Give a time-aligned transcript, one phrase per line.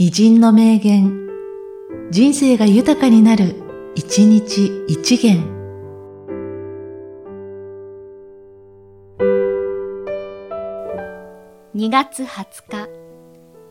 [0.00, 1.28] 偉人の名言、
[2.12, 3.56] 人生が豊かになる、
[3.96, 5.42] 一日一元。
[11.74, 12.88] 2月20日、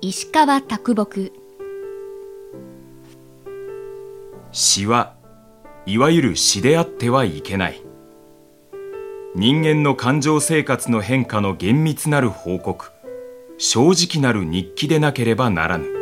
[0.00, 1.32] 石川啄木。
[4.50, 5.14] 詩は
[5.86, 7.80] いわゆる詩であってはいけない。
[9.36, 12.90] 人間の感情生活の変化の厳密なる報告、
[13.56, 15.97] 正直なる日記でなければならぬ。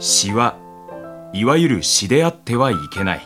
[0.00, 0.56] 詩は
[1.34, 3.20] いわゆる詩であってはいけない。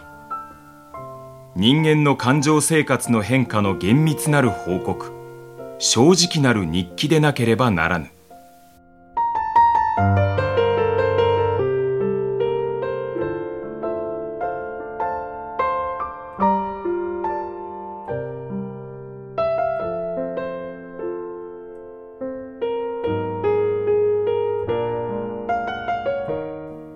[1.54, 5.12] 人間の感情生活の変化の厳密なる報告
[5.78, 8.10] 正直なる日記でなければならぬ。